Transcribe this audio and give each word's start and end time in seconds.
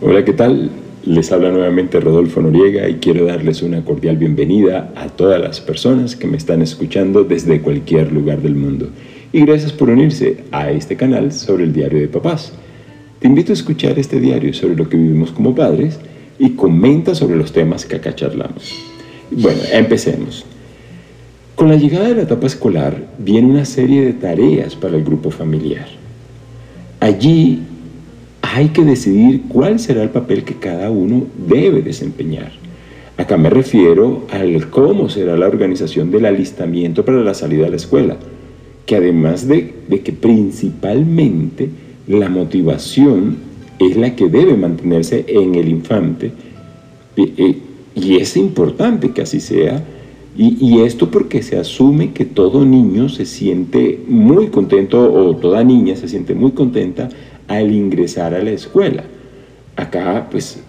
Hola, 0.00 0.24
¿qué 0.24 0.32
tal? 0.32 0.70
Les 1.04 1.32
habla 1.32 1.50
nuevamente 1.50 1.98
Rodolfo 1.98 2.40
Noriega 2.40 2.88
y 2.88 2.98
quiero 2.98 3.26
darles 3.26 3.62
una 3.62 3.84
cordial 3.84 4.16
bienvenida 4.16 4.92
a 4.94 5.08
todas 5.08 5.40
las 5.40 5.60
personas 5.60 6.14
que 6.14 6.28
me 6.28 6.36
están 6.36 6.62
escuchando 6.62 7.24
desde 7.24 7.60
cualquier 7.60 8.12
lugar 8.12 8.40
del 8.40 8.54
mundo. 8.54 8.90
Y 9.32 9.40
gracias 9.40 9.72
por 9.72 9.90
unirse 9.90 10.44
a 10.52 10.70
este 10.70 10.96
canal 10.96 11.32
sobre 11.32 11.64
el 11.64 11.72
diario 11.72 11.98
de 11.98 12.06
papás. 12.06 12.52
Te 13.18 13.26
invito 13.26 13.50
a 13.50 13.54
escuchar 13.54 13.98
este 13.98 14.20
diario 14.20 14.54
sobre 14.54 14.76
lo 14.76 14.88
que 14.88 14.96
vivimos 14.96 15.32
como 15.32 15.52
padres 15.52 15.98
y 16.38 16.50
comenta 16.50 17.16
sobre 17.16 17.34
los 17.34 17.50
temas 17.50 17.84
que 17.84 17.96
acá 17.96 18.14
charlamos. 18.14 18.72
Bueno, 19.32 19.62
empecemos. 19.72 20.44
Con 21.56 21.70
la 21.70 21.74
llegada 21.74 22.10
de 22.10 22.14
la 22.14 22.22
etapa 22.22 22.46
escolar 22.46 22.94
viene 23.18 23.50
una 23.50 23.64
serie 23.64 24.04
de 24.04 24.12
tareas 24.12 24.76
para 24.76 24.96
el 24.96 25.02
grupo 25.02 25.32
familiar. 25.32 25.88
Allí 27.00 27.62
hay 28.54 28.68
que 28.68 28.84
decidir 28.84 29.42
cuál 29.48 29.78
será 29.78 30.02
el 30.02 30.10
papel 30.10 30.44
que 30.44 30.54
cada 30.54 30.90
uno 30.90 31.26
debe 31.48 31.82
desempeñar. 31.82 32.52
Acá 33.16 33.36
me 33.36 33.50
refiero 33.50 34.26
al 34.30 34.70
cómo 34.70 35.08
será 35.08 35.36
la 35.36 35.48
organización 35.48 36.10
del 36.10 36.24
alistamiento 36.24 37.04
para 37.04 37.18
la 37.18 37.34
salida 37.34 37.66
a 37.66 37.70
la 37.70 37.76
escuela, 37.76 38.16
que 38.86 38.96
además 38.96 39.46
de, 39.48 39.74
que 40.02 40.12
principalmente 40.12 41.68
la 42.06 42.28
motivación 42.28 43.36
es 43.78 43.96
la 43.96 44.16
que 44.16 44.28
debe 44.28 44.56
mantenerse 44.56 45.24
en 45.28 45.54
el 45.54 45.68
infante, 45.68 46.32
y 47.16 48.16
es 48.16 48.36
importante 48.36 49.10
que 49.10 49.22
así 49.22 49.40
sea, 49.40 49.84
y, 50.40 50.82
esto 50.82 51.10
porque 51.10 51.42
se 51.42 51.58
asume 51.58 52.12
que 52.12 52.24
todo 52.24 52.64
niño 52.64 53.08
se 53.08 53.26
siente 53.26 53.98
muy 54.06 54.46
contento 54.46 55.12
o 55.12 55.34
toda 55.34 55.64
niña 55.64 55.96
se 55.96 56.06
siente 56.06 56.32
muy 56.36 56.52
contenta 56.52 57.08
al 57.48 57.72
ingresar 57.72 58.34
a 58.34 58.42
la 58.42 58.50
escuela. 58.50 59.04
Acá, 59.76 60.28
pues, 60.30 60.62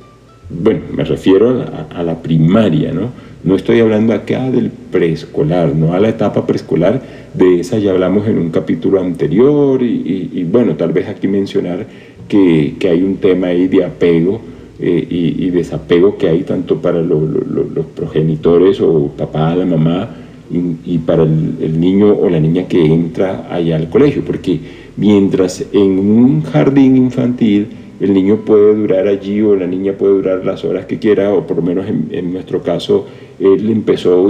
bueno, 0.50 0.81
me 0.92 1.04
refiero 1.04 1.66
a 1.94 2.04
la, 2.04 2.22
primaria, 2.22 2.92
¿no? 2.92 3.12
No 3.44 3.56
estoy 3.56 3.80
hablando 3.80 4.14
acá 4.14 4.50
del 4.50 4.70
preescolar, 4.70 5.76
no 5.76 5.94
a 5.94 6.00
la 6.00 6.09
etapa 6.09 6.45
preescolar, 6.48 7.02
de 7.34 7.59
esa 7.59 7.78
ya 7.78 7.92
hablamos 7.92 8.28
en 8.28 8.38
un 8.38 8.50
capítulo 8.50 9.00
anterior 9.00 9.81
y, 9.81 10.44
bueno, 10.52 10.76
tal 10.76 10.92
vez 10.92 11.08
aquí 11.08 11.28
mencionar 11.28 11.86
que, 12.28 12.76
hay 12.82 13.02
un 13.04 13.17
tema 13.17 13.48
ahí 13.48 13.67
de 13.67 13.86
apego 13.86 14.42
eh, 14.80 15.06
y, 15.09 15.50
desapego 15.52 16.17
que 16.17 16.28
hay 16.28 16.44
tanto 16.44 16.82
para 16.82 17.02
los 17.02 17.86
progenitores 17.95 18.82
o 18.82 19.11
papá, 19.16 19.56
la 19.56 19.66
mamá 19.66 20.09
y, 20.52 20.97
para 21.00 21.23
el, 21.23 21.80
niño 21.80 22.16
o 22.16 22.30
la 22.30 22.39
niña 22.39 22.67
que 22.67 22.83
entra 22.83 23.47
allá 23.52 23.75
al 23.75 23.89
colegio, 23.89 24.23
porque 24.25 24.59
Mientras 25.00 25.64
en 25.72 25.97
un 25.97 26.42
jardín 26.42 26.97
infantil 26.97 27.67
el 28.02 28.14
niño 28.14 28.42
puede 28.44 28.75
durar 28.75 29.08
allí 29.08 29.42
o 29.42 29.55
la 29.55 29.66
niña 29.66 29.94
puede 29.94 30.16
durar 30.16 30.45
las 30.45 30.66
horas 30.66 30.88
que 30.88 31.00
quiera, 31.00 31.33
o 31.33 31.47
por 31.47 31.55
lo 31.55 31.64
menos 31.64 31.86
en, 31.88 32.33
nuestro 32.33 32.61
caso, 32.61 33.08
él 33.39 33.70
empezó 33.70 34.30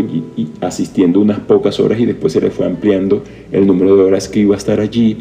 asistiendo 0.61 1.21
unas 1.21 1.39
pocas 1.39 1.79
horas 1.79 1.99
y 1.99 2.05
después 2.05 2.33
se 2.33 2.41
le 2.41 2.51
fue 2.51 2.67
ampliando 2.67 3.23
el 3.51 3.65
número 3.65 3.95
de 3.95 4.03
horas 4.03 4.29
que 4.29 4.41
iba 4.41 4.53
a 4.53 4.59
estar 4.59 4.79
allí. 4.79 5.17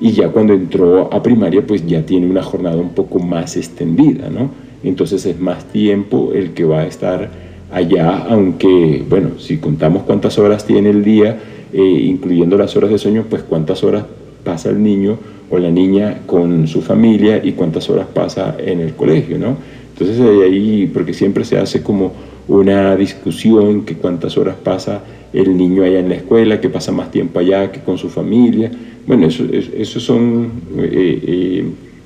Y 0.00 0.10
ya 0.10 0.30
cuando 0.30 0.52
entró 0.52 1.14
a 1.14 1.22
primaria, 1.22 1.64
pues 1.64 1.86
ya 1.86 2.04
tiene 2.04 2.26
una 2.26 2.42
jornada 2.42 2.76
un 2.76 2.90
poco 2.90 3.20
más 3.20 3.56
extendida, 3.56 4.30
¿no? 4.30 4.50
Entonces 4.82 5.24
es 5.26 5.38
más 5.38 5.64
tiempo 5.70 6.32
el 6.34 6.54
que 6.54 6.64
va 6.64 6.80
a 6.80 6.86
estar 6.88 7.30
allá, 7.72 8.26
aunque, 8.28 9.04
bueno, 9.08 9.38
si 9.38 9.58
contamos 9.58 10.02
cuántas 10.02 10.38
horas 10.38 10.66
tiene 10.66 10.90
el 10.90 11.02
día, 11.02 11.38
eh, 11.72 11.80
incluyendo 11.82 12.56
las 12.58 12.76
horas 12.76 12.90
de 12.90 12.98
sueño, 12.98 13.24
pues 13.28 13.42
cuántas 13.42 13.82
horas 13.82 14.04
pasa 14.44 14.70
el 14.70 14.82
niño 14.82 15.18
o 15.50 15.58
la 15.58 15.70
niña 15.70 16.20
con 16.26 16.66
su 16.66 16.82
familia 16.82 17.40
y 17.42 17.52
cuántas 17.52 17.88
horas 17.88 18.06
pasa 18.12 18.56
en 18.58 18.80
el 18.80 18.94
colegio, 18.94 19.38
¿no? 19.38 19.56
Entonces 19.92 20.20
ahí, 20.20 20.90
porque 20.92 21.14
siempre 21.14 21.44
se 21.44 21.58
hace 21.58 21.82
como 21.82 22.12
una 22.48 22.96
discusión 22.96 23.84
que 23.84 23.94
cuántas 23.94 24.36
horas 24.36 24.56
pasa 24.62 25.02
el 25.32 25.56
niño 25.56 25.84
allá 25.84 26.00
en 26.00 26.08
la 26.08 26.16
escuela, 26.16 26.60
que 26.60 26.68
pasa 26.68 26.92
más 26.92 27.10
tiempo 27.10 27.38
allá 27.38 27.70
que 27.70 27.80
con 27.80 27.98
su 27.98 28.08
familia. 28.08 28.70
Bueno, 29.06 29.26
esos 29.26 29.48
eso 29.50 30.00
son 30.00 30.50
eh, 30.78 31.20
eh, 31.26 31.64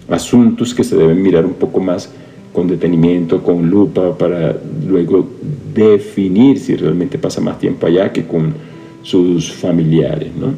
asuntos 0.09 0.75
que 0.75 0.85
se 0.85 0.97
deben 0.97 1.23
mirar 1.23 1.45
un 1.45 1.55
poco 1.55 1.81
más 1.81 2.11
con 2.53 2.69
detenimiento, 2.69 3.43
con 3.43 3.69
lupa, 3.69 4.17
para 4.17 4.57
luego 4.89 5.29
definir 5.77 6.59
si 6.59 6.77
realmente 6.77 7.19
pasa 7.19 7.41
más 7.41 7.59
tiempo 7.59 7.87
allá 7.87 8.13
que 8.13 8.25
con 8.25 8.55
sus 9.03 9.53
familiares, 9.53 10.31
¿no? 10.39 10.55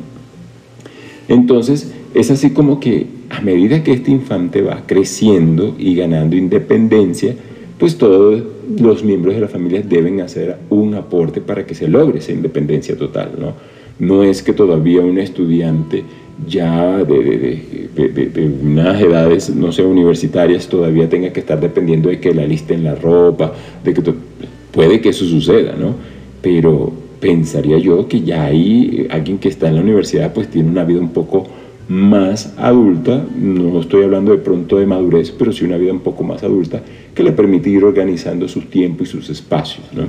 Entonces, 1.28 1.92
es 2.14 2.30
así 2.30 2.50
como 2.50 2.80
que 2.80 3.06
a 3.28 3.40
medida 3.40 3.82
que 3.82 3.92
este 3.92 4.10
infante 4.10 4.62
va 4.62 4.84
creciendo 4.86 5.74
y 5.78 5.94
ganando 5.94 6.36
independencia, 6.36 7.34
pues 7.78 7.98
todos 7.98 8.42
los 8.78 9.04
miembros 9.04 9.34
de 9.34 9.42
la 9.42 9.48
familia 9.48 9.82
deben 9.82 10.20
hacer 10.20 10.56
un 10.70 10.94
aporte 10.94 11.40
para 11.40 11.66
que 11.66 11.74
se 11.74 11.88
logre 11.88 12.18
esa 12.18 12.32
independencia 12.32 12.96
total, 12.96 13.32
¿no? 13.38 13.52
No 13.98 14.22
es 14.22 14.42
que 14.42 14.52
todavía 14.52 15.00
un 15.00 15.18
estudiante 15.18 16.04
ya 16.46 17.04
de, 17.04 17.60
unas 18.62 19.00
edades, 19.00 19.50
no 19.50 19.72
sé, 19.72 19.82
universitarias, 19.82 20.68
todavía 20.68 21.08
tenga 21.08 21.32
que 21.32 21.40
estar 21.40 21.60
dependiendo 21.60 22.08
de 22.08 22.20
que 22.20 22.32
la 22.32 22.44
en 22.44 22.84
la 22.84 22.94
ropa, 22.94 23.52
de 23.82 23.94
que 23.94 24.02
puede 24.78 25.00
que 25.00 25.08
eso 25.08 25.24
suceda, 25.24 25.74
¿no? 25.76 25.96
Pero 26.40 26.92
pensaría 27.18 27.78
yo 27.78 28.06
que 28.06 28.20
ya 28.20 28.44
hay 28.44 29.08
alguien 29.10 29.38
que 29.38 29.48
está 29.48 29.66
en 29.66 29.74
la 29.74 29.80
universidad 29.80 30.32
pues 30.32 30.48
tiene 30.48 30.70
una 30.70 30.84
vida 30.84 31.00
un 31.00 31.08
poco 31.08 31.48
más 31.88 32.54
adulta, 32.56 33.26
no 33.36 33.80
estoy 33.80 34.04
hablando 34.04 34.30
de 34.30 34.38
pronto 34.38 34.78
de 34.78 34.86
madurez, 34.86 35.32
pero 35.32 35.52
sí 35.52 35.64
una 35.64 35.78
vida 35.78 35.90
un 35.90 35.98
poco 35.98 36.22
más 36.22 36.44
adulta 36.44 36.80
que 37.12 37.24
le 37.24 37.32
permite 37.32 37.68
ir 37.70 37.82
organizando 37.82 38.46
sus 38.46 38.70
tiempos 38.70 39.08
y 39.08 39.10
sus 39.10 39.30
espacios. 39.30 39.84
¿no? 39.92 40.04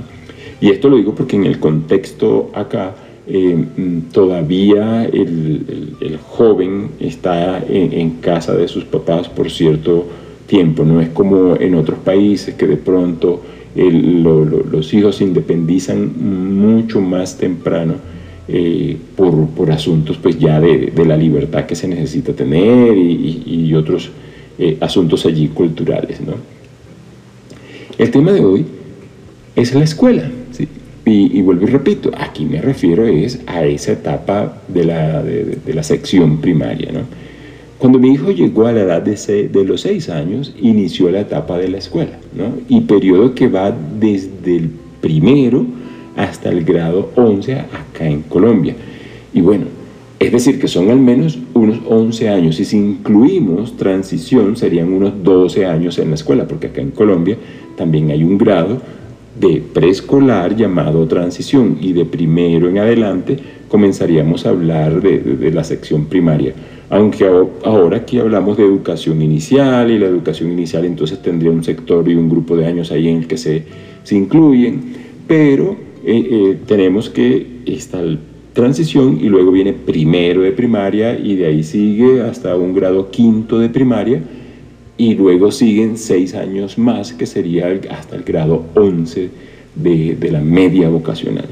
Y 0.60 0.70
esto 0.70 0.88
lo 0.88 0.98
digo 0.98 1.16
porque 1.16 1.34
en 1.34 1.46
el 1.46 1.58
contexto 1.58 2.52
acá 2.54 2.94
eh, 3.26 3.64
todavía 4.12 5.04
el, 5.04 5.96
el, 6.00 6.16
joven 6.18 6.90
está 7.00 7.58
en, 7.58 7.92
en, 7.92 8.10
casa 8.20 8.54
de 8.54 8.68
sus 8.68 8.84
papás 8.84 9.28
por 9.28 9.50
cierto 9.50 10.06
tiempo, 10.46 10.84
no 10.84 11.00
es 11.00 11.08
como 11.08 11.56
en 11.56 11.74
otros 11.74 11.98
países 11.98 12.54
que 12.54 12.68
de 12.68 12.76
pronto 12.76 13.40
los 13.74 14.92
hijos 14.94 15.16
se 15.16 15.24
independizan 15.24 16.12
mucho 16.58 17.00
más 17.00 17.38
temprano 17.38 17.94
eh, 18.48 18.96
por, 19.16 19.70
asuntos 19.70 20.16
pues 20.16 20.38
ya 20.38 20.60
de, 20.60 20.92
la 21.06 21.16
libertad 21.16 21.66
que 21.66 21.76
se 21.76 21.86
necesita 21.86 22.32
tener 22.32 22.96
y, 22.96 23.72
otros 23.74 24.10
eh, 24.58 24.76
asuntos 24.80 25.24
allí 25.24 25.48
culturales. 25.48 26.20
¿no? 26.20 26.34
El 27.96 28.10
tema 28.10 28.32
de 28.32 28.40
hoy 28.40 28.64
es 29.54 29.74
la 29.74 29.84
escuela. 29.84 30.30
Y, 31.06 31.40
vuelvo 31.42 31.64
y 31.66 31.70
repito, 31.70 32.12
aquí 32.16 32.44
me 32.44 32.60
refiero 32.60 33.04
es 33.04 33.40
a 33.46 33.64
esa 33.64 33.92
etapa 33.92 34.62
de 34.68 34.84
la, 34.84 35.22
de, 35.22 35.58
de 35.64 35.74
la 35.74 35.82
sección 35.82 36.40
primaria. 36.40 36.92
¿no? 36.92 37.00
Cuando 37.80 37.98
mi 37.98 38.12
hijo 38.12 38.30
llegó 38.30 38.66
a 38.66 38.72
la 38.72 38.82
edad 38.82 39.00
de, 39.00 39.64
los 39.64 39.80
seis 39.80 40.10
años, 40.10 40.54
inició 40.60 41.10
la 41.10 41.20
etapa 41.20 41.56
de 41.56 41.68
la 41.68 41.78
escuela, 41.78 42.19
y 42.68 42.80
periodo 42.82 43.34
que 43.34 43.48
va 43.48 43.72
desde 43.72 44.56
el 44.56 44.70
primero 45.00 45.66
hasta 46.16 46.48
el 46.48 46.64
grado 46.64 47.10
11 47.16 47.54
acá 47.54 48.06
en 48.06 48.22
Colombia. 48.22 48.74
Y 49.32 49.40
bueno, 49.40 49.66
es 50.18 50.32
decir, 50.32 50.60
que 50.60 50.68
son 50.68 50.90
al 50.90 50.98
menos 50.98 51.38
unos 51.54 51.80
11 51.86 52.28
años, 52.28 52.60
y 52.60 52.64
si 52.64 52.76
incluimos 52.76 53.76
transición 53.76 54.56
serían 54.56 54.92
unos 54.92 55.22
12 55.22 55.66
años 55.66 55.98
en 55.98 56.10
la 56.10 56.14
escuela, 56.16 56.46
porque 56.46 56.68
acá 56.68 56.80
en 56.82 56.90
Colombia 56.90 57.36
también 57.76 58.10
hay 58.10 58.22
un 58.22 58.36
grado 58.36 58.78
de 59.40 59.62
preescolar 59.72 60.54
llamado 60.54 61.06
transición, 61.06 61.78
y 61.80 61.94
de 61.94 62.04
primero 62.04 62.68
en 62.68 62.78
adelante 62.78 63.38
comenzaríamos 63.68 64.44
a 64.44 64.50
hablar 64.50 65.00
de 65.00 65.50
la 65.52 65.64
sección 65.64 66.04
primaria 66.06 66.52
aunque 66.90 67.24
ahora 67.64 67.98
aquí 67.98 68.18
hablamos 68.18 68.56
de 68.56 68.64
educación 68.64 69.22
inicial 69.22 69.90
y 69.92 69.98
la 69.98 70.06
educación 70.06 70.50
inicial 70.50 70.84
entonces 70.84 71.22
tendría 71.22 71.52
un 71.52 71.62
sector 71.62 72.06
y 72.08 72.16
un 72.16 72.28
grupo 72.28 72.56
de 72.56 72.66
años 72.66 72.90
ahí 72.90 73.08
en 73.08 73.18
el 73.18 73.26
que 73.28 73.38
se, 73.38 73.62
se 74.02 74.16
incluyen, 74.16 74.80
pero 75.28 75.76
eh, 76.04 76.28
eh, 76.30 76.58
tenemos 76.66 77.08
que 77.08 77.60
esta 77.64 78.00
transición 78.52 79.18
y 79.22 79.28
luego 79.28 79.52
viene 79.52 79.72
primero 79.72 80.42
de 80.42 80.50
primaria 80.50 81.16
y 81.16 81.36
de 81.36 81.46
ahí 81.46 81.62
sigue 81.62 82.22
hasta 82.22 82.56
un 82.56 82.74
grado 82.74 83.10
quinto 83.12 83.60
de 83.60 83.68
primaria 83.68 84.20
y 84.96 85.14
luego 85.14 85.52
siguen 85.52 85.96
seis 85.96 86.34
años 86.34 86.76
más 86.76 87.12
que 87.12 87.24
sería 87.24 87.68
hasta 87.90 88.16
el 88.16 88.24
grado 88.24 88.64
once 88.74 89.30
de, 89.76 90.16
de 90.16 90.32
la 90.32 90.40
media 90.40 90.88
vocacional. 90.88 91.46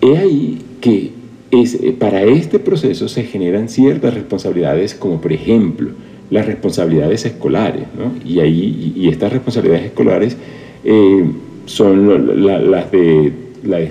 Es 0.00 0.18
ahí 0.18 0.58
que 0.80 1.15
eh, 1.52 1.94
para 1.98 2.22
este 2.22 2.58
proceso 2.58 3.08
se 3.08 3.22
generan 3.24 3.68
ciertas 3.68 4.14
responsabilidades, 4.14 4.94
como 4.94 5.20
por 5.20 5.32
ejemplo 5.32 5.90
las 6.30 6.46
responsabilidades 6.46 7.24
escolares, 7.24 7.84
y, 8.24 8.40
ahí, 8.40 8.92
y 8.96 9.08
estas 9.08 9.32
responsabilidades 9.32 9.86
escolares 9.86 10.36
eh, 10.84 11.24
son 11.66 12.44
las 12.44 12.90
de, 12.90 13.32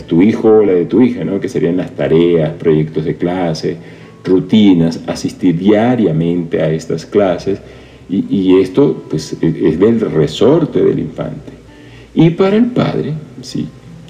tu 0.07 0.21
hijo 0.21 0.49
o 0.49 0.65
la 0.65 0.73
de 0.73 0.85
tu 0.85 1.01
hija, 1.01 1.23
que 1.39 1.49
serían 1.49 1.77
las 1.77 1.91
tareas, 1.91 2.51
proyectos 2.53 3.05
de 3.05 3.15
clase, 3.15 3.77
rutinas, 4.23 5.01
asistir 5.07 5.57
diariamente 5.57 6.61
a 6.61 6.71
estas 6.71 7.05
clases 7.05 7.59
Y, 8.07 8.59
esto 8.61 9.03
pues, 9.09 9.35
e, 9.41 9.69
es 9.69 9.79
del 9.79 9.99
resorte 9.99 10.83
del 10.83 10.99
infante. 10.99 11.51
Y 12.13 12.29
para 12.29 12.55
el 12.55 12.67
padre, 12.67 13.13
¿sí? 13.41 13.67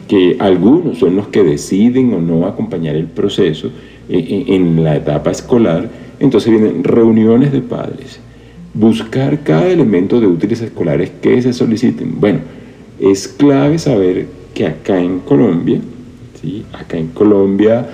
Que 0.07 0.37
algunos 0.39 0.99
son 0.99 1.15
los 1.15 1.27
que 1.27 1.43
deciden 1.43 2.13
o 2.13 2.21
no 2.21 2.45
acompañar 2.45 2.95
el 2.95 3.07
proceso 3.07 3.71
e, 4.07 4.19
e, 4.19 4.55
en 4.55 4.83
la 4.83 4.95
etapa 4.95 5.31
escolar, 5.31 5.89
entonces 6.19 6.51
vienen 6.51 6.83
reuniones 6.83 7.51
de 7.51 7.61
padres, 7.61 8.19
buscar 8.73 9.41
cada 9.43 9.67
elemento 9.67 10.19
de 10.19 10.27
útiles 10.27 10.61
escolares 10.61 11.11
que 11.21 11.41
se 11.41 11.53
soliciten. 11.53 12.19
Bueno, 12.19 12.39
es 12.99 13.27
clave 13.27 13.79
saber 13.79 14.27
que 14.53 14.67
acá 14.67 14.99
en 14.99 15.19
Colombia, 15.19 15.79
¿sí? 16.41 16.63
acá 16.73 16.97
en 16.97 17.07
Colombia, 17.07 17.87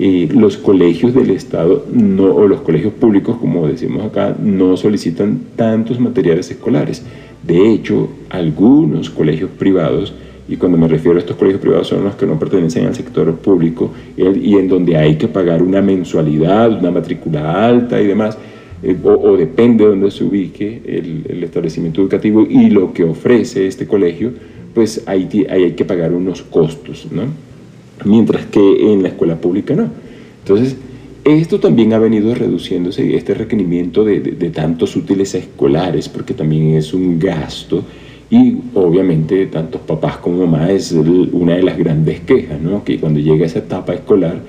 eh, 0.00 0.28
los 0.32 0.56
colegios 0.56 1.12
del 1.12 1.30
Estado 1.30 1.84
no, 1.92 2.26
o 2.32 2.46
los 2.46 2.60
colegios 2.60 2.92
públicos, 2.94 3.36
como 3.36 3.66
decimos 3.66 4.04
acá, 4.04 4.36
no 4.40 4.76
solicitan 4.76 5.40
tantos 5.56 5.98
materiales 5.98 6.50
escolares. 6.50 7.02
De 7.44 7.72
hecho, 7.72 8.08
algunos 8.30 9.10
colegios 9.10 9.50
privados, 9.58 10.14
y 10.48 10.56
cuando 10.56 10.78
me 10.78 10.88
refiero 10.88 11.16
a 11.18 11.20
estos 11.20 11.36
colegios 11.36 11.60
privados 11.60 11.88
son 11.88 12.04
los 12.04 12.14
que 12.14 12.26
no 12.26 12.38
pertenecen 12.38 12.86
al 12.86 12.94
sector 12.94 13.34
público 13.36 13.92
y 14.16 14.56
en 14.56 14.68
donde 14.68 14.96
hay 14.96 15.16
que 15.16 15.28
pagar 15.28 15.62
una 15.62 15.82
mensualidad, 15.82 16.78
una 16.78 16.90
matrícula 16.90 17.66
alta 17.66 18.00
y 18.00 18.06
demás, 18.06 18.38
eh, 18.82 18.96
o, 19.02 19.36
depende 19.36 19.84
de 19.84 19.90
donde 19.90 20.10
se 20.10 20.24
ubique 20.24 20.80
el, 20.86 21.42
establecimiento 21.42 22.00
educativo 22.00 22.46
y 22.48 22.70
lo 22.70 22.92
que 22.92 23.04
ofrece 23.04 23.66
este 23.66 23.86
colegio, 23.86 24.32
pues 24.74 25.02
ahí, 25.06 25.28
hay 25.50 25.72
que 25.72 25.84
pagar 25.84 26.12
unos 26.12 26.42
costos, 26.42 27.08
¿no? 27.10 27.22
Mientras 28.04 28.46
que 28.46 28.92
en 28.92 29.02
la 29.02 29.08
escuela 29.08 29.36
pública 29.36 29.74
no. 29.74 29.88
Entonces, 30.44 30.76
esto 31.24 31.58
también 31.58 31.92
ha 31.92 31.98
venido 31.98 32.34
reduciéndose, 32.34 33.16
este 33.16 33.34
requerimiento 33.34 34.04
de, 34.04 34.20
tantos 34.50 34.94
útiles 34.96 35.34
escolares, 35.34 36.08
porque 36.08 36.32
también 36.32 36.76
es 36.76 36.94
un 36.94 37.18
gasto 37.18 37.82
y 38.30 38.58
obviamente 38.74 39.46
tantos 39.46 39.80
papás 39.82 40.18
como 40.18 40.46
mamás 40.46 40.70
es 40.70 40.92
una 40.92 41.54
de 41.56 41.62
las 41.62 41.78
grandes 41.78 42.20
quejas, 42.20 42.60
¿no? 42.60 42.84
que 42.84 42.98
cuando 42.98 43.20
llega 43.20 43.46
esa 43.46 43.60
etapa 43.60 43.94
escolar, 43.94 44.40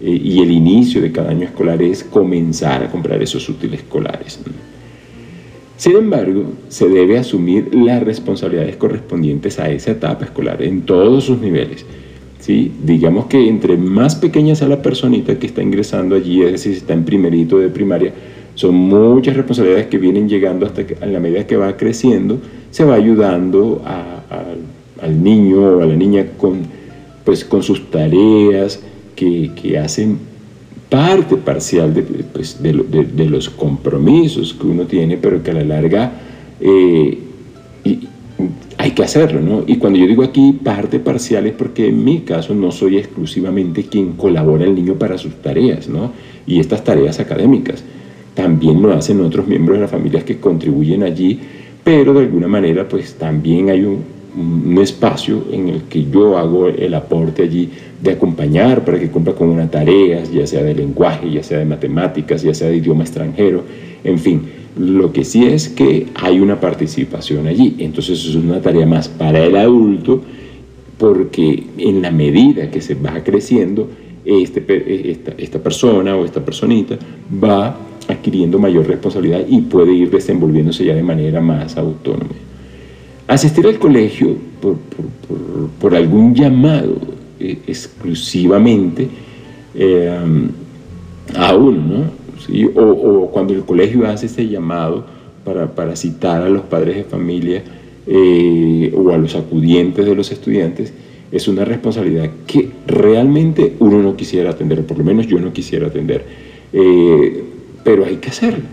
eh, 0.00 0.20
y 0.22 0.40
el 0.40 0.50
inicio 0.50 1.00
de 1.00 1.10
cada 1.12 1.30
año 1.30 1.44
escolar 1.44 1.82
es 1.82 2.04
comenzar 2.04 2.82
a 2.84 2.90
comprar 2.90 3.22
esos 3.22 3.48
útiles 3.48 3.80
escolares. 3.80 4.38
Sin 5.76 5.96
embargo, 5.96 6.52
se 6.68 6.88
debe 6.88 7.18
asumir 7.18 7.72
las 7.74 8.02
responsabilidades 8.02 8.76
correspondientes 8.76 9.58
a 9.60 9.70
esa 9.70 9.92
etapa 9.92 10.24
escolar 10.24 10.60
en 10.62 10.82
todos 10.82 11.24
sus 11.24 11.40
niveles. 11.40 11.84
¿sí? 12.40 12.72
Digamos 12.82 13.26
que 13.26 13.48
entre 13.48 13.76
más 13.76 14.16
pequeña 14.16 14.56
sea 14.56 14.66
la 14.66 14.82
personita 14.82 15.38
que 15.38 15.46
está 15.46 15.62
ingresando 15.62 16.16
allí, 16.16 16.42
es 16.42 16.52
decir, 16.52 16.72
está 16.72 16.94
en 16.94 17.04
primerito 17.04 17.58
de 17.58 17.68
primaria, 17.68 18.12
son 18.54 18.74
muchas 18.74 19.36
responsabilidades 19.36 19.86
que 19.86 19.98
vienen 19.98 20.28
llegando 20.28 20.66
hasta 20.66 20.84
que 20.84 20.96
a 21.00 21.06
la 21.06 21.20
medida 21.20 21.46
que 21.46 21.56
va 21.56 21.76
creciendo, 21.76 22.40
se 22.70 22.84
va 22.84 22.94
ayudando 22.94 23.82
al 25.00 25.22
niño 25.22 25.60
o 25.60 25.82
a 25.82 25.86
la 25.86 25.96
niña 25.96 26.26
con, 26.36 26.60
pues, 27.24 27.44
con 27.44 27.62
sus 27.62 27.90
tareas, 27.90 28.80
que, 29.14 29.78
hacen 29.78 30.18
parte 30.88 31.36
parcial 31.36 31.92
pues, 32.32 32.62
de, 32.62 32.72
de, 32.72 33.24
los 33.26 33.50
compromisos 33.50 34.54
que 34.54 34.66
uno 34.66 34.84
tiene, 34.84 35.16
pero 35.16 35.42
que 35.42 35.50
a 35.50 35.54
la 35.54 35.64
larga 35.64 36.12
eh, 36.60 37.18
hay 38.78 38.92
que 38.92 39.02
hacerlo, 39.02 39.40
¿no? 39.40 39.64
Y 39.66 39.76
cuando 39.76 39.98
yo 39.98 40.06
digo 40.06 40.22
aquí 40.22 40.52
parte 40.52 41.00
parcial 41.00 41.46
es 41.46 41.52
porque 41.52 41.88
en 41.88 42.04
mi 42.04 42.20
caso 42.20 42.54
no 42.54 42.70
soy 42.70 42.96
exclusivamente 42.96 43.84
quien 43.84 44.12
colabora 44.12 44.64
el 44.64 44.74
niño 44.74 44.94
para 44.94 45.18
sus 45.18 45.34
tareas, 45.42 45.88
¿no? 45.88 46.12
Y 46.46 46.60
estas 46.60 46.84
tareas 46.84 47.18
académicas. 47.18 47.82
También 48.34 48.80
lo 48.80 48.92
hacen 48.92 49.20
otros 49.20 49.48
miembros 49.48 49.78
de 49.78 49.82
las 49.82 49.90
familias 49.90 50.22
que 50.22 50.38
contribuyen 50.38 51.02
allí, 51.02 51.40
pero 51.88 52.12
de 52.12 52.20
alguna 52.20 52.48
manera 52.48 52.86
pues 52.86 53.14
también 53.14 53.70
hay 53.70 53.82
un, 53.82 54.78
espacio 54.78 55.46
en 55.50 55.70
el 55.70 55.82
que 55.84 56.04
yo 56.04 56.36
hago 56.36 56.68
el 56.68 56.92
aporte 56.92 57.44
allí 57.44 57.70
de 58.02 58.10
acompañar 58.10 58.84
para 58.84 59.00
que 59.00 59.08
cumpla 59.08 59.32
con 59.32 59.48
una 59.48 59.70
tarea, 59.70 60.22
ya 60.24 60.46
sea 60.46 60.62
de 60.62 60.74
lenguaje, 60.74 61.30
ya 61.30 61.42
sea 61.42 61.58
de 61.58 61.64
matemáticas, 61.64 62.42
ya 62.42 62.52
sea 62.52 62.68
de 62.68 62.76
idioma 62.76 63.04
extranjero, 63.04 63.64
en 64.04 64.18
fin. 64.18 64.42
Lo 64.78 65.12
que 65.12 65.24
sí 65.24 65.46
es 65.46 65.70
que 65.70 66.08
hay 66.14 66.40
una 66.40 66.60
participación 66.60 67.46
allí. 67.46 67.76
Entonces 67.78 68.20
es 68.20 68.34
una 68.34 68.60
tarea 68.60 68.86
más 68.86 69.08
para 69.08 69.42
el 69.42 69.56
adulto 69.56 70.22
porque 70.98 71.64
en 71.78 72.02
la 72.02 72.10
medida 72.10 72.70
que 72.70 72.82
se 72.82 72.94
va 72.94 73.24
creciendo, 73.24 73.88
este, 74.28 75.10
esta, 75.10 75.32
esta 75.38 75.58
persona 75.58 76.14
o 76.16 76.24
esta 76.24 76.44
personita 76.44 76.98
va 77.42 77.76
adquiriendo 78.08 78.58
mayor 78.58 78.86
responsabilidad 78.86 79.40
y 79.48 79.62
puede 79.62 79.92
ir 79.92 80.10
desenvolviéndose 80.10 80.84
ya 80.84 80.94
de 80.94 81.02
manera 81.02 81.40
más 81.40 81.76
autónoma. 81.76 82.34
Asistir 83.26 83.66
al 83.66 83.78
colegio 83.78 84.36
por, 84.60 84.76
por 85.80 85.94
algún 85.94 86.34
llamado 86.34 86.96
eh, 87.40 87.58
exclusivamente 87.66 89.08
eh, 89.74 90.18
a 91.36 91.54
uno, 91.54 91.80
¿no? 91.80 92.80
o, 92.82 93.30
cuando 93.30 93.52
el 93.52 93.64
colegio 93.64 94.06
hace 94.08 94.26
ese 94.26 94.48
llamado 94.48 95.04
para, 95.44 95.94
citar 95.94 96.42
a 96.42 96.48
los 96.48 96.62
padres 96.62 96.96
de 96.96 97.04
familia 97.04 97.62
eh, 98.06 98.92
o 98.96 99.10
a 99.10 99.18
los 99.18 99.36
acudientes 99.36 100.04
de 100.04 100.14
los 100.16 100.32
estudiantes, 100.32 100.92
es 101.30 101.48
una 101.48 101.64
responsabilidad 101.64 102.30
que 102.46 102.70
realmente 102.86 103.74
uno 103.78 104.02
no 104.02 104.16
quisiera 104.16 104.50
atender, 104.50 104.84
por 104.84 104.98
lo 104.98 105.04
menos 105.04 105.26
yo 105.26 105.38
no 105.38 105.52
quisiera 105.52 105.88
atender, 105.88 106.24
pero 107.84 108.04
hay 108.04 108.16
que 108.16 108.28
hacerlo. 108.30 108.64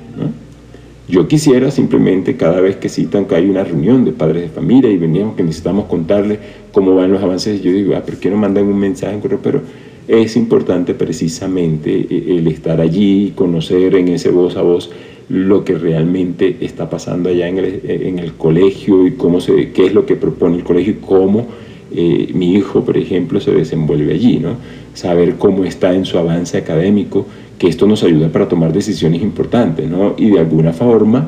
Yo 1.07 1.27
quisiera 1.27 1.69
simplemente 1.69 2.35
cada 2.35 2.59
vez 2.61 2.77
que 2.77 2.89
citan 2.89 3.25
que 3.25 3.35
hay 3.35 3.47
una 3.47 3.63
reunión 3.63 4.05
de 4.05 4.11
padres 4.11 4.43
de 4.43 4.49
familia 4.49 4.89
y 4.89 4.97
veníamos 4.97 5.35
que 5.35 5.43
necesitamos 5.43 5.85
contarles 5.85 6.39
cómo 6.71 6.95
van 6.95 7.11
los 7.11 7.21
avances, 7.21 7.61
yo 7.61 7.71
digo, 7.71 7.95
ah, 7.95 8.01
¿por 8.01 8.17
qué 8.17 8.31
no 8.31 8.37
mandan 8.37 8.65
un 8.65 8.79
mensaje? 8.79 9.19
Pero 9.43 9.61
es 10.07 10.35
importante 10.35 10.95
precisamente 10.95 12.07
eh, 12.09 12.37
el 12.37 12.47
estar 12.47 12.81
allí 12.81 13.33
conocer 13.35 13.95
en 13.95 14.07
ese 14.07 14.31
voz 14.31 14.57
a 14.57 14.63
voz 14.63 14.89
lo 15.29 15.63
que 15.63 15.77
realmente 15.77 16.57
está 16.61 16.89
pasando 16.89 17.29
allá 17.29 17.47
en 17.49 17.59
el, 17.59 17.65
eh, 17.65 18.07
en 18.07 18.17
el 18.17 18.33
colegio 18.33 19.05
y 19.05 19.11
cómo 19.11 19.41
se, 19.41 19.71
qué 19.73 19.85
es 19.85 19.93
lo 19.93 20.07
que 20.07 20.15
propone 20.15 20.57
el 20.57 20.63
colegio 20.63 20.93
y 20.93 21.05
cómo 21.05 21.47
eh, 21.93 22.31
mi 22.33 22.53
hijo, 22.53 22.83
por 22.83 22.97
ejemplo, 22.97 23.39
se 23.39 23.51
desenvuelve 23.51 24.13
allí, 24.13 24.39
¿no? 24.39 24.55
Saber 24.93 25.35
cómo 25.35 25.63
está 25.63 25.93
en 25.93 26.05
su 26.05 26.17
avance 26.17 26.57
académico, 26.57 27.25
que 27.59 27.67
esto 27.67 27.87
nos 27.87 28.03
ayuda 28.03 28.29
para 28.29 28.47
tomar 28.47 28.73
decisiones 28.73 29.21
importantes, 29.21 29.89
¿no? 29.89 30.15
Y 30.17 30.29
de 30.29 30.39
alguna 30.39 30.73
forma 30.73 31.27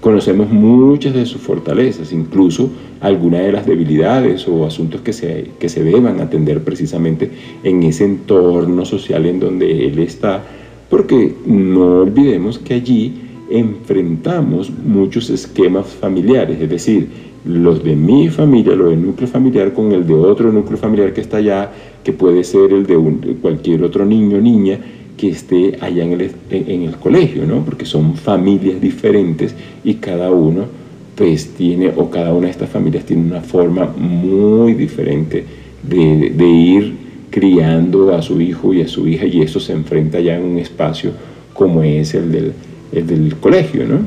conocemos 0.00 0.50
muchas 0.50 1.14
de 1.14 1.26
sus 1.26 1.40
fortalezas, 1.40 2.12
incluso 2.12 2.70
algunas 3.00 3.42
de 3.42 3.52
las 3.52 3.66
debilidades 3.66 4.46
o 4.46 4.64
asuntos 4.64 5.00
que 5.00 5.12
se, 5.12 5.50
que 5.58 5.68
se 5.68 5.82
deban 5.82 6.20
atender 6.20 6.62
precisamente 6.62 7.30
en 7.64 7.82
ese 7.82 8.04
entorno 8.04 8.84
social 8.84 9.26
en 9.26 9.40
donde 9.40 9.86
él 9.86 9.98
está, 9.98 10.44
porque 10.88 11.34
no 11.44 12.02
olvidemos 12.02 12.58
que 12.58 12.74
allí 12.74 13.14
enfrentamos 13.50 14.70
muchos 14.70 15.30
esquemas 15.30 15.86
familiares, 15.86 16.60
es 16.60 16.70
decir, 16.70 17.08
los 17.46 17.82
de 17.84 17.94
mi 17.94 18.28
familia, 18.28 18.74
los 18.74 18.90
del 18.90 19.02
núcleo 19.02 19.28
familiar 19.28 19.72
con 19.72 19.92
el 19.92 20.06
de 20.06 20.14
otro 20.14 20.52
núcleo 20.52 20.78
familiar 20.78 21.12
que 21.12 21.20
está 21.20 21.38
allá, 21.38 21.70
que 22.02 22.12
puede 22.12 22.44
ser 22.44 22.72
el 22.72 22.86
de 22.86 22.96
cualquier 23.40 23.82
otro 23.84 24.04
niño 24.04 24.38
o 24.38 24.40
niña, 24.40 24.78
que 25.16 25.28
esté 25.28 25.78
allá 25.80 26.04
en 26.04 26.12
el, 26.12 26.30
en 26.50 26.82
el 26.82 26.96
colegio, 26.96 27.46
¿no? 27.46 27.64
Porque 27.64 27.86
son 27.86 28.14
familias 28.14 28.80
diferentes 28.80 29.54
y 29.82 29.94
cada 29.94 30.30
uno 30.30 30.64
pues 31.16 31.54
tiene, 31.54 31.92
o 31.96 32.10
cada 32.10 32.34
una 32.34 32.46
de 32.46 32.50
estas 32.50 32.68
familias 32.68 33.04
tiene 33.06 33.22
una 33.22 33.40
forma 33.40 33.86
muy 33.96 34.74
diferente 34.74 35.44
de, 35.82 36.30
de 36.30 36.46
ir 36.46 36.94
criando 37.30 38.14
a 38.14 38.20
su 38.20 38.40
hijo 38.40 38.74
y 38.74 38.82
a 38.82 38.88
su 38.88 39.08
hija 39.08 39.24
y 39.24 39.40
eso 39.40 39.58
se 39.58 39.72
enfrenta 39.72 40.20
ya 40.20 40.36
en 40.36 40.44
un 40.44 40.58
espacio 40.58 41.12
como 41.54 41.82
es 41.82 42.14
el 42.14 42.30
del, 42.30 42.52
el 42.92 43.06
del 43.06 43.36
colegio, 43.36 43.86
¿no? 43.86 44.00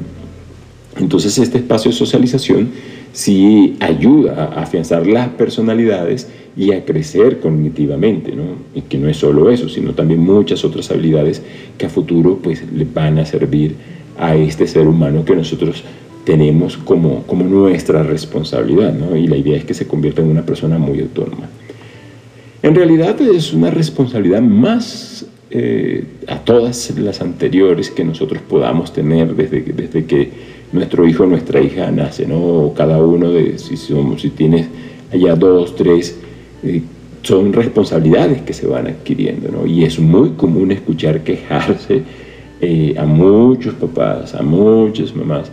Entonces 1.00 1.38
este 1.38 1.58
espacio 1.58 1.92
de 1.92 1.98
socialización 1.98 2.70
sí 3.14 3.78
ayuda 3.80 4.52
a 4.56 4.62
afianzar 4.62 5.08
las 5.08 5.30
personalidades 5.30 6.28
y 6.56 6.74
a 6.74 6.84
crecer 6.84 7.40
cognitivamente, 7.40 8.36
¿no? 8.36 8.44
Y 8.76 8.82
que 8.82 8.98
no 8.98 9.08
es 9.08 9.18
solo 9.18 9.50
eso, 9.50 9.70
sino 9.70 9.94
también 9.94 10.20
muchas 10.20 10.66
otras 10.66 10.92
habilidades 10.92 11.42
que 11.78 11.86
a 11.86 11.90
futuro 11.90 12.40
pues 12.42 12.64
le 12.72 12.86
van 12.86 13.20
a 13.20 13.26
servir 13.26 13.76
a 14.18 14.36
este 14.36 14.68
ser 14.68 14.88
humano 14.88 15.24
que 15.24 15.36
nosotros 15.36 15.84
tenemos 16.26 16.78
como, 16.78 17.24
como 17.24 17.44
nuestra 17.46 18.04
responsabilidad, 18.04 18.94
¿no? 18.94 19.16
Y 19.16 19.28
la 19.28 19.38
idea 19.38 19.58
es 19.58 19.66
que 19.66 19.74
se 19.74 19.88
convierta 19.88 20.22
en 20.22 20.30
una 20.30 20.46
persona 20.46 20.78
muy 20.78 21.00
autónoma. 21.00 21.50
En 22.62 22.76
realidad 22.76 23.20
es 23.22 23.54
una 23.54 23.72
responsabilidad 23.72 24.42
más 24.42 25.26
eh, 25.52 26.04
a 26.28 26.40
todas 26.40 26.92
las 26.98 27.22
anteriores 27.22 27.90
que 27.90 28.04
nosotros 28.04 28.42
podamos 28.48 28.94
tener 28.94 29.34
desde, 29.34 29.62
desde 29.62 30.06
que 30.06 30.30
nuestro 30.72 31.08
hijo 31.08 31.24
o 31.24 31.28
nuestra 31.28 31.62
hija 31.62 31.92
nace, 31.92 32.26
¿no? 32.26 32.74
Cada 32.76 33.04
uno 33.04 33.32
de, 33.32 33.58
si, 33.58 33.78
somos, 33.78 34.22
si 34.22 34.30
tienes 34.30 34.68
allá 35.12 35.36
dos, 35.36 35.76
tres 35.76 36.18
eh, 36.64 36.82
son 37.22 37.54
responsabilidades 37.54 38.42
que 38.42 38.54
se 38.54 38.68
van 38.68 38.88
adquiriendo, 38.88 39.50
¿no? 39.52 39.66
Y 39.66 39.84
es 39.84 40.00
muy 40.00 40.32
común 40.32 40.72
escuchar 40.72 41.22
quejarse 41.24 42.04
eh, 42.62 42.94
a 42.98 43.06
muchos 43.06 43.74
papás, 43.76 44.36
a 44.36 44.44
muchas 44.44 45.16
mamás, 45.16 45.52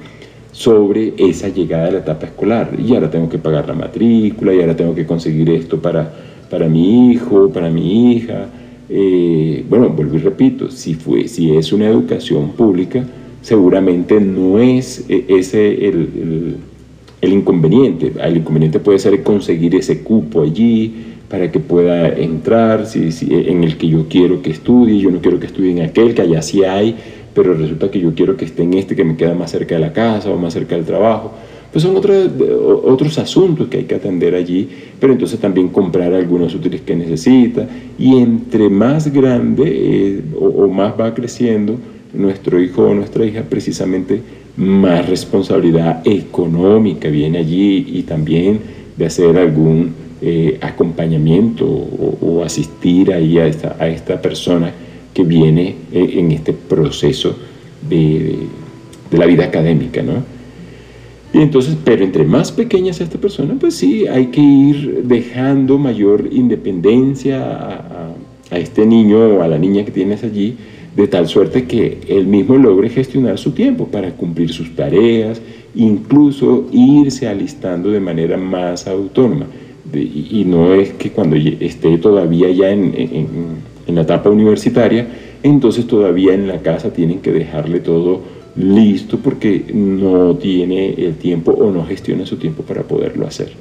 sobre 0.52 1.14
esa 1.18 1.48
llegada 1.48 1.88
a 1.88 1.90
la 1.92 1.98
etapa 1.98 2.26
escolar. 2.26 2.70
Y 2.78 2.94
ahora 2.94 3.10
tengo 3.10 3.28
que 3.28 3.38
pagar 3.38 3.66
la 3.66 3.74
matrícula, 3.74 4.54
y 4.54 4.60
ahora 4.60 4.76
tengo 4.76 4.94
que 4.94 5.06
conseguir 5.06 5.50
esto 5.50 5.80
para, 5.80 6.12
para 6.50 6.68
mi 6.68 7.12
hijo, 7.12 7.48
para 7.50 7.70
mi 7.70 8.12
hija. 8.12 8.48
Eh, 8.88 9.64
bueno, 9.68 9.88
vuelvo 9.88 10.16
y 10.16 10.20
repito, 10.20 10.70
si, 10.70 10.94
fue, 10.94 11.26
si 11.26 11.56
es 11.56 11.72
una 11.72 11.86
educación 11.88 12.50
pública, 12.50 13.04
seguramente 13.46 14.20
no 14.20 14.58
es 14.58 15.04
eh, 15.08 15.24
ese 15.28 15.86
el, 15.86 16.56
el, 17.20 17.32
inconveniente. 17.32 18.12
El 18.20 18.38
inconveniente 18.38 18.80
puede 18.80 18.98
ser 18.98 19.22
conseguir 19.22 19.76
ese 19.76 20.02
cupo 20.02 20.42
allí 20.42 20.92
para 21.28 21.52
que 21.52 21.60
pueda 21.60 22.08
entrar, 22.08 22.86
si, 22.86 23.08
en 23.30 23.62
el 23.62 23.76
que 23.76 23.86
yo 23.86 24.06
quiero 24.08 24.42
que 24.42 24.50
estudie, 24.50 24.98
yo 24.98 25.12
no 25.12 25.20
quiero 25.20 25.38
que 25.38 25.46
estudie 25.46 25.70
en 25.70 25.82
aquel, 25.82 26.12
que 26.12 26.22
allá 26.22 26.42
sí 26.42 26.64
hay, 26.64 26.96
pero 27.34 27.54
resulta 27.54 27.88
que 27.88 28.00
yo 28.00 28.14
quiero 28.16 28.36
que 28.36 28.46
esté 28.46 28.64
en 28.64 28.74
este 28.74 28.96
que 28.96 29.04
me 29.04 29.16
queda 29.16 29.34
más 29.34 29.52
cerca 29.52 29.76
de 29.76 29.80
la 29.80 29.92
casa 29.92 30.28
o 30.28 30.36
más 30.36 30.52
cerca 30.52 30.74
del 30.74 30.84
trabajo. 30.84 31.30
Pues 31.70 31.84
son 31.84 31.96
otros, 31.96 32.28
otros 32.84 33.16
asuntos 33.16 33.68
que 33.68 33.76
hay 33.78 33.84
que 33.84 33.94
atender 33.94 34.34
allí, 34.34 34.68
pero 34.98 35.12
entonces 35.12 35.38
también 35.38 35.68
comprar 35.68 36.12
algunos 36.14 36.52
útiles 36.52 36.80
que 36.80 36.96
necesita 36.96 37.68
y 37.96 38.16
entre 38.16 38.68
más 38.68 39.12
grande 39.12 39.64
eh, 39.66 40.22
o, 40.36 40.66
más 40.66 40.94
va 40.98 41.14
creciendo 41.14 41.76
nuestro 42.12 42.60
hijo 42.60 42.84
o 42.84 42.94
nuestra 42.94 43.24
hija, 43.24 43.42
precisamente 43.42 44.20
más 44.56 45.08
responsabilidad 45.08 46.06
económica 46.06 47.08
viene 47.08 47.38
allí 47.38 47.86
y 47.88 48.02
también 48.02 48.60
de 48.96 49.06
hacer 49.06 49.36
algún 49.36 49.94
eh, 50.22 50.58
acompañamiento 50.62 51.66
o, 51.66 52.42
asistir 52.42 53.12
a 53.12 53.18
esta, 53.18 53.76
a 53.78 53.88
esta 53.88 54.20
persona 54.22 54.72
que 55.12 55.24
viene 55.24 55.74
eh, 55.92 56.14
en 56.14 56.32
este 56.32 56.52
proceso 56.52 57.36
de, 57.88 58.36
de, 59.10 59.18
la 59.18 59.26
vida 59.26 59.44
académica, 59.44 60.02
¿no? 60.02 60.22
Y 61.34 61.42
entonces, 61.42 61.76
pero 61.84 62.04
entre 62.04 62.24
más 62.24 62.52
pequeña 62.52 62.92
sea 62.92 63.04
esta 63.04 63.18
persona, 63.18 63.56
pues 63.58 63.74
sí, 63.74 64.06
hay 64.06 64.26
que 64.26 64.40
ir 64.40 65.02
dejando 65.04 65.76
mayor 65.76 66.28
independencia 66.32 67.42
a, 67.44 68.14
a 68.50 68.58
este 68.58 68.86
niño 68.86 69.18
o 69.18 69.42
a 69.42 69.48
la 69.48 69.58
niña 69.58 69.84
que 69.84 69.90
tienes 69.90 70.22
allí, 70.22 70.56
de 70.96 71.06
tal 71.08 71.28
suerte 71.28 71.64
que 71.64 71.98
él 72.08 72.26
mismo 72.26 72.56
logre 72.56 72.88
gestionar 72.88 73.38
su 73.38 73.52
tiempo 73.52 73.86
para 73.86 74.12
cumplir 74.12 74.50
sus 74.50 74.74
tareas, 74.74 75.42
incluso 75.74 76.66
irse 76.72 77.28
alistando 77.28 77.90
de 77.90 78.00
manera 78.00 78.36
más 78.36 78.86
autónoma. 78.86 79.46
y, 79.92 80.44
no 80.46 80.74
es 80.74 80.90
que 80.94 81.10
cuando 81.10 81.36
esté 81.36 81.98
todavía 81.98 82.50
ya 82.50 82.70
en, 82.70 82.92
en 83.86 83.94
la 83.94 84.02
etapa 84.02 84.30
universitaria, 84.30 85.06
entonces 85.42 85.86
todavía 85.86 86.34
en 86.34 86.48
la 86.48 86.60
casa 86.60 86.92
tienen 86.92 87.20
que 87.20 87.32
dejarle 87.32 87.80
todo 87.80 88.20
listo 88.56 89.18
porque 89.18 89.64
no 89.72 90.34
tiene 90.36 90.94
el 90.94 91.16
tiempo 91.16 91.52
o 91.52 91.70
no 91.70 91.84
gestiona 91.84 92.26
su 92.26 92.36
tiempo 92.36 92.62
para 92.62 92.82
poderlo 92.82 93.26
hacer. 93.26 93.52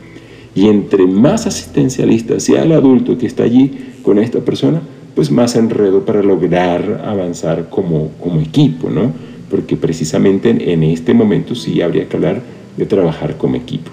Y 0.56 0.68
entre 0.68 1.06
más 1.06 1.48
asistencialista 1.48 2.40
sea 2.40 2.64
el 2.64 2.72
adulto 2.72 3.18
que 3.18 3.28
está 3.28 3.44
allí 3.44 3.72
con 4.04 4.20
esta 4.20 4.40
persona, 4.40 4.82
pues 5.16 5.32
más 5.32 5.56
enredo 5.56 6.06
para 6.06 6.22
lograr 6.22 7.04
avanzar 7.06 7.70
como, 7.70 8.12
como 8.22 8.42
equipo, 8.42 8.90
¿no? 8.90 9.14
Porque 9.50 9.78
precisamente 9.78 10.50
en, 10.50 10.84
este 10.84 11.14
momento 11.14 11.56
sí 11.56 11.82
habría 11.82 12.08
que 12.08 12.18
hablar 12.18 12.42
de 12.76 12.86
trabajar 12.86 13.38
como 13.38 13.56
equipo. 13.56 13.92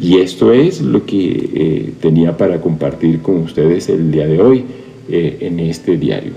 Y 0.00 0.18
esto 0.18 0.52
es 0.52 0.80
lo 0.80 1.06
que 1.06 1.50
eh, 1.54 1.92
tenía 2.00 2.36
para 2.36 2.60
compartir 2.60 3.22
con 3.22 3.36
ustedes 3.38 3.88
el 3.88 4.10
día 4.10 4.26
de 4.26 4.40
hoy. 4.40 4.64
Eh, 5.12 5.38
en 5.40 5.58
este 5.58 5.96
diario. 5.96 6.34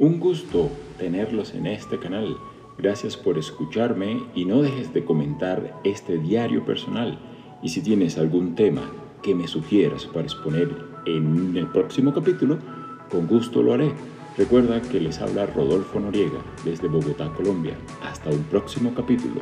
Un 0.00 0.18
gusto 0.18 0.68
tenerlos 0.98 1.54
en 1.54 1.68
este 1.68 1.96
canal. 2.00 2.36
Gracias 2.76 3.16
por 3.16 3.38
escucharme 3.38 4.20
y 4.34 4.46
no 4.46 4.62
dejes 4.62 4.92
de 4.92 5.04
comentar 5.04 5.80
este 5.84 6.18
diario 6.18 6.64
personal. 6.64 7.20
Y 7.62 7.68
si 7.68 7.82
tienes 7.82 8.18
algún 8.18 8.56
tema 8.56 8.90
que 9.22 9.34
me 9.34 9.48
sugieras 9.48 10.06
para 10.06 10.24
exponer 10.24 10.70
en 11.06 11.56
el 11.56 11.66
próximo 11.66 12.12
capítulo, 12.12 12.58
con 13.10 13.26
gusto 13.26 13.62
lo 13.62 13.74
haré. 13.74 13.92
Recuerda 14.36 14.80
que 14.80 15.00
les 15.00 15.20
habla 15.20 15.46
Rodolfo 15.46 16.00
Noriega 16.00 16.40
desde 16.64 16.88
Bogotá, 16.88 17.30
Colombia. 17.32 17.76
Hasta 18.02 18.30
un 18.30 18.42
próximo 18.44 18.94
capítulo. 18.94 19.40